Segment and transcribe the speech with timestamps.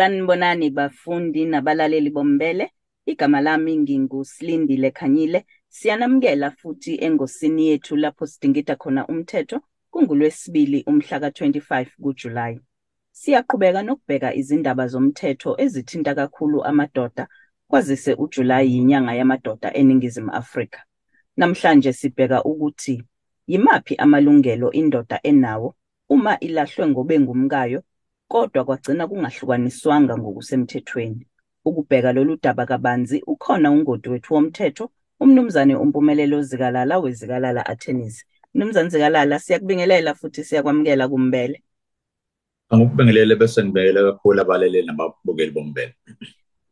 [0.00, 2.70] Sanibonani bafundi nabalaleli bombele.
[3.06, 5.44] Igama lami nginguSlindile Khanyile.
[5.68, 9.60] Siyanamukela futhi engosini yethu lapho sidingida khona umthetho
[9.90, 12.60] kungulwesibili umhla ka-25 kuJulayi.
[13.12, 17.28] Siyaqhubeka nokubheka izindaba zomthetho ezithinta kakhulu amadoda
[17.68, 20.84] kwazise uJulayi yinyanga yamadoda eNingizimu Afrika.
[21.36, 23.04] Namhlanje sibheka ukuthi
[23.46, 25.74] yimaphi amalungelo indoda enawo
[26.08, 27.82] uma ilahlwe ngobengumkayo
[28.30, 31.26] kodwa kwagcina kungahlukaniswanga ngokusemthethweni.
[31.64, 38.24] Ukubheka lolu daba kabanzi ukhona ungoti wethu womthetho umnumzane uMpumelelo Zikalala weZikalala Attorneys.
[38.54, 41.62] Mnumzane Zikalala siyakubingelela futhi siyakwamukela kumbele.
[42.70, 45.94] Angikubingelele bese ngibekele kakhulu abalaleli nababukeli bombele.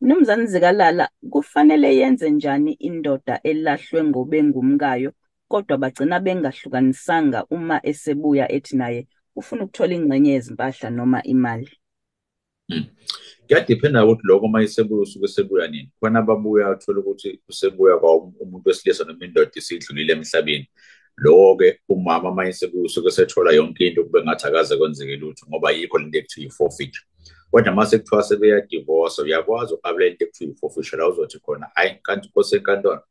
[0.00, 5.12] Mnumzane Zikalala kufanele yenze njani indoda elahlwe ngobengumkayo
[5.48, 9.06] kodwa bagcina bengahlukanisanga uma esebuya ethi naye
[9.38, 11.70] ufuna ukuthola ingxenye yezimpahla noma imali.
[13.46, 15.90] Kuyadiphenda ukuthi lokho uma isebuya usuke esebuya nini.
[16.00, 20.68] Khona ababuya uthola ukuthi usebuya kwa umuntu wesilisa noma indoda isidlulile emhlabeni.
[21.16, 25.98] Lokho-ke umama uma esebuya usuke esethola yonke into kube ngathi akaze kwenzeke lutho ngoba yikho
[25.98, 26.94] lento ekuthiwa i-forfeit.
[27.50, 32.56] Kodwa uma sekuthiwa sebeya-divorce uyakwazi uqabulela into ekuthiwa i-forfeiture la uzothi khona hayi kanti inkosi
[32.56, 33.02] enkantolo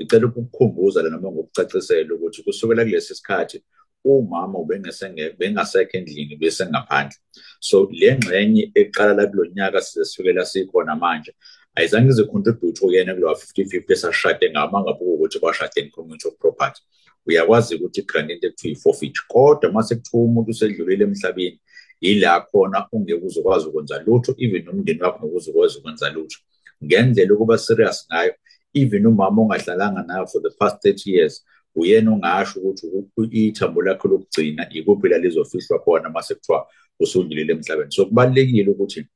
[0.00, 3.64] ngicela ukukukhumbuza noma ngokucacisela ukuthi kusukela kulesi sikhathi
[4.04, 7.16] umama ubengasekho endlini bese ngaphandle
[7.60, 11.32] so le ngxenye eqala la kulo nyaka size sifikela sikhona manje
[11.74, 16.80] ayizange ize-contribute uyena kulowa 50-50 esashade ngama ngabe ukuthi kwashade in community of property.
[17.26, 21.60] Uyakwazi ukuthi grant into ekuthiwa i-forfeit kodwa uma sekuthiwa umuntu usedlulile emhlabeni
[22.00, 26.38] yila khona ungeke uzokwazi ukwenza lutho even nomndeni wakho ngeke uzokwazi ukwenza lutho.
[26.84, 28.34] Ngendlela ukuba serious ngayo
[28.74, 34.68] even umama ongahlalanga nayo for the past 30 years uyena ongasho ukuthi ithambo lakho lokugcina
[34.70, 36.66] ikuphi la lizofihlwa khona uma sekuthiwa
[37.00, 37.92] usundlulile emhlabeni.
[37.92, 39.06] So kubalulekile ukuthi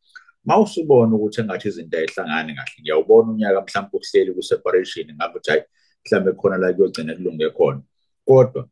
[0.45, 5.63] ma usubona ukuthi engathi izinto ayihlangani kahle ngiyawubona unyaka mhlawumbe ukuhleli ku-separation ngabe ukuthi hayi
[6.05, 7.83] mhlawumbe khona la kuyogcina kulunge khona.
[8.27, 8.69] Kodwa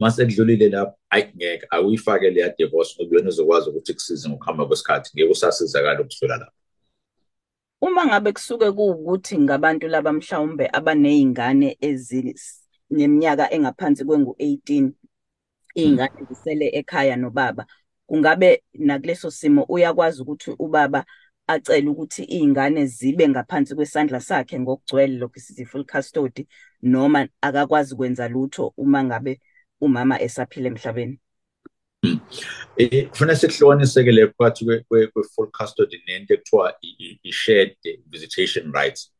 [0.00, 5.10] uma sekudlulile lapho ayi ngeke awuyifake leya divorce ngoba uyena uzokwazi ukuthi kusize ngokuhamba kwesikhathi
[5.14, 6.52] ngeke usasizakala ukudlula lapho.
[7.80, 11.76] Uma ngabe kusuke kuwukuthi ngabantu laba mhlawumbe abanezingane
[12.90, 14.92] ezineminyaka engaphansi kwengu-18
[15.74, 17.66] izingane zisele ekhaya nobaba.
[18.06, 21.04] Kungabe nakuleso simo uyakwazi ukuthi ubaba
[21.46, 26.46] acele ukuthi izingane zibe ngaphansi kwesandla sakhe ngokugcwele lokhu sithi full custody
[26.82, 29.40] noma akakwazi kwenza lutho uma ngabe
[29.80, 31.18] umama esaphila emhlabeni?
[33.10, 36.74] Kufanele sikuhlukaniseke le phakathi kwe-full custody nento ekuthiwa
[37.22, 37.76] i-shared
[38.06, 39.12] visitation rights.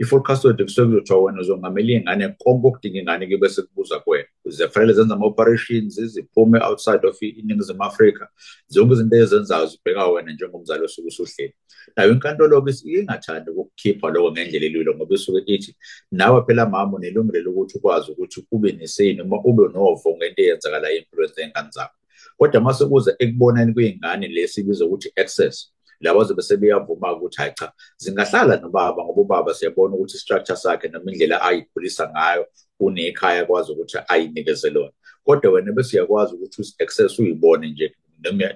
[0.00, 4.92] I-full custody kusuke kuzothiwa wena uzongamela iy'ngane konke okudinga ingane ke bese kubuza kuwena zifanele
[4.92, 8.28] zenza ama-operations ziphume outside of iningizimu afrika
[8.68, 11.54] zonke izinto ezenzayo zibheka wena njengomzali osuke usuhleli
[11.96, 15.76] nayo inkantolo-ke ingathandi ukukukhipha lokho ngendlela elula ngoba isuke ithi
[16.12, 21.32] nawe phela mama unelungelo lokuthi ukwazi ukuthi ube neseni noma ube novo ngento eyenzakalayo empilweni
[21.34, 21.96] zey'ngane zakho
[22.38, 28.56] kodwa uma sekuza ekuboneni kwey'ngane lesibiza ukuthi access labo zobe sebeyavuma ukuthi hayi cha zingahlala
[28.56, 32.46] nobaba ngoba ubaba siyabona ukuthi i-structure sakhe noma indlela ayikhulisa ngayo
[32.80, 34.92] unekhaya akwazi ukuthi ayinikeze lona.
[35.24, 37.94] Kodwa wena bese uyakwazi ukuthi access uyibone nje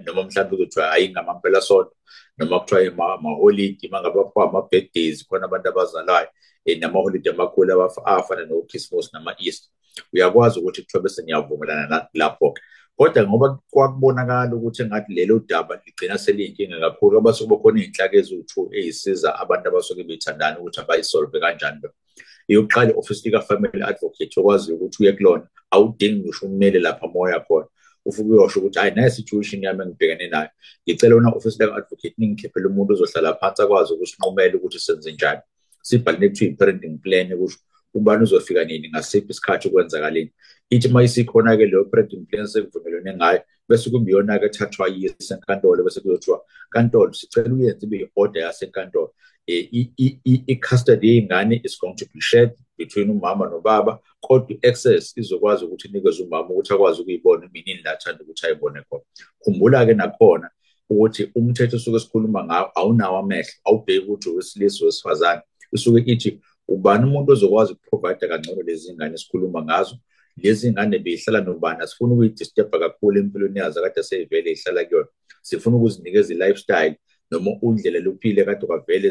[0.05, 1.93] noma mhlawumbe kuthiwa ayingamampela sonto
[2.39, 6.29] noma kuthiwa amaholidi uma ngabe kuthiwa ama-birthdays khona abantu abazalayo
[6.81, 9.71] namaholidi amakhulu afana no-christmas nama-easter.
[10.13, 12.63] Uyakwazi ukuthi kuthiwa bese niyavumelana lapho-ke.
[12.99, 19.29] Kodwa ngoba kwakubonakala ukuthi engathi lelo daba ligcina seliyinkinga kakhulu abasuke bekhona iy'nhlaka eziwu-two ey'siza
[19.43, 21.91] abantu abasuke bethandana ukuthi abayisolve kanjani lo
[22.49, 27.67] yokuqala i-office lika-family advocate okwaziyo ukuthi uye kulona awudingi ngisho ummeli lapha moya khona.
[28.07, 30.51] Ufike uyosho ukuthi hayi nayo situation yami engibhekene nayo.
[30.85, 35.41] Ngicela wona office lika-advocate ningikhiphele umuntu ozohlala phansi akwazi ukusinqumela ukuthi senze njani.
[35.83, 37.59] Sibhale nekuthiwa i-parenting plan kusho
[37.95, 38.89] ubani uzofika nini?
[38.91, 40.33] Ngasiphi isikhathi ukwenzakaleni
[40.71, 46.01] ithi uma isikhona-ke leyo parenting plan sekuvumelwene ngayo bese kube iyona-ke ethathwa yise enkantolo bese
[46.01, 49.15] kuzothiwa kantolo sicela uyenze ibe i-order yasenkantolo.
[49.47, 56.23] I-custody yey'ngane is going to be shared between umama nobaba kodwa i-access izokwazi ukuthi inikeze
[56.23, 59.05] umama ukuthi akwazi ukuyibona iminini la athanda ukuthi ayibone khona.
[59.45, 60.51] Khumbula-ke nakhona
[60.91, 65.43] ukuthi umthetho osuke sikhuluma ngawo awunawo amehlo awubheki ukuthi owesilisa owesifazane.
[65.73, 69.97] Usuke ithi ubani umuntu ozokwazi ukuprovide kangcono lezi ngane esikhuluma ngazo?
[70.37, 71.83] Lezi ngane beyihlala nobani?
[71.83, 75.09] Asifuni ukuyidisturba kakhulu empilweni yazo kade seyivele ihlala kuyona.
[75.43, 76.97] Sifuna ukuzinikeza i-lifestyle
[77.31, 79.11] noma undlela luphile kade kwavele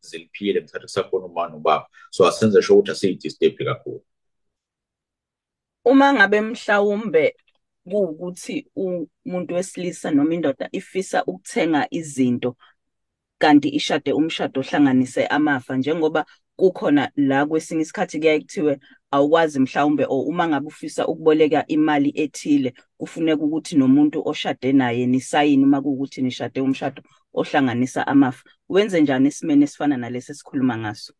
[0.00, 1.86] ziliphile ngithatha kusakhona uma nobaba.
[2.10, 4.04] So asenze sho ukuthi asiyidisturbi kakhulu.
[5.84, 7.36] Uma ngabe mhlawumbe
[7.84, 12.56] kuwukuthi umuntu wesilisa noma indoda ifisa ukuthenga izinto
[13.38, 16.26] kanti ishade umshado ohlanganise amafa njengoba
[16.56, 18.78] kukhona la kwesinye isikhathi kuyaye kuthiwe
[19.10, 25.64] awukwazi mhlawumbe or uma ngabe ufisa ukuboleka imali ethile kufuneka ukuthi nomuntu oshade naye nisayini
[25.64, 27.02] uma kuwukuthi nishade umshado
[27.34, 28.44] ohlanganisa amafa.
[28.68, 31.12] Wenze njani esimeni esifana nalesi esikhuluma ngaso?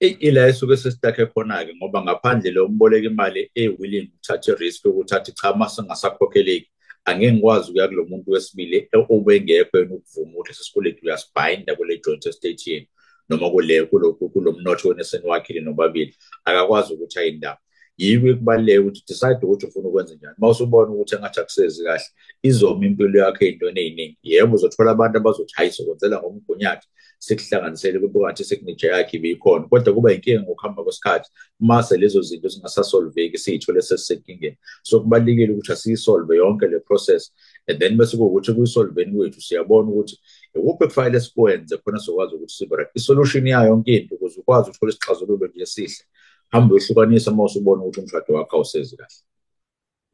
[0.00, 5.68] Ila esuke sesitakhe khona-ke ngoba ngaphandle lo mboleka imali e-willing ukuthatha i-risk yokuthi cha uma
[5.68, 6.70] singasakhokheleki
[7.04, 12.26] angeke ngikwazi ukuya kulo muntu wesibili obengekho yena ukuvuma ukuthi lesi sikweletu uyasibhayinda kule joint
[12.26, 12.86] estate yenu.
[13.28, 17.58] Noma kule kulo mnotho wena eseniwakhile nobabili akakwazi ukuthi ayindawo.
[17.98, 20.34] Yibo kubaluleke ukuthi decide ukuthi ufuna ukwenza njani.
[20.38, 22.04] Uma usubona ukuthi engathi akusezi kahle
[22.42, 24.18] izoma impilo yakho ey'ntweni ey'ningi.
[24.22, 26.86] Yebo uzothola abantu abazothi hayi sokwenzela ngomgunyathi
[27.18, 31.30] sikuhlanganisele kube ngathi signature yakhe ibikhona kodwa kuba inkinga ngokuhamba kwesikhathi
[31.60, 37.32] mase lezo zinto zingasasolveki siyithole sesisenkingeni so kubalulekile ukuthi asiyisolve yonke le process.
[37.68, 40.18] And then bese kuwukuthi kuyisolveni kwethu siyabona ukuthi
[40.54, 45.46] ikuphi kufanele sikwenze khona sizokwazi ukuthi sibe isolution yayo yonke into ukuze ukwazi ukuthola isixazululo
[45.46, 46.04] nje esihle.
[46.54, 49.14] Hambe uyehlukanisa uma usubona ukuthi umshado wakho awusezi kahle.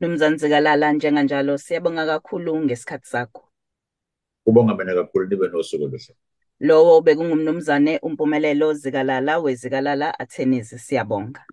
[0.00, 1.58] Mnumzane Zikalala njenganjalo.
[1.58, 3.42] Siyabonga kakhulu ngesikhathi sakho.
[4.44, 6.14] Kubonga mina kakhulu nibe nosuku oluhle.
[6.60, 11.44] Lowo bekungumnumzane umpumelelo Zikalala wezikalala attorneys siyabonga.